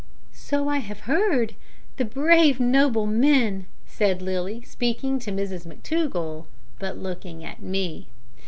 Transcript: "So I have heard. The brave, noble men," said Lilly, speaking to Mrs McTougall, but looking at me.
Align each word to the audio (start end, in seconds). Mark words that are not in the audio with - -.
"So 0.33 0.67
I 0.67 0.79
have 0.79 1.01
heard. 1.01 1.53
The 1.97 2.05
brave, 2.05 2.59
noble 2.59 3.05
men," 3.05 3.67
said 3.85 4.19
Lilly, 4.19 4.63
speaking 4.63 5.19
to 5.19 5.31
Mrs 5.31 5.67
McTougall, 5.67 6.45
but 6.79 6.97
looking 6.97 7.43
at 7.45 7.61
me. 7.61 8.07